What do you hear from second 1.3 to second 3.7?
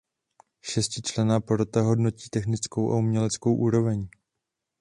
porota hodnotí technickou a uměleckou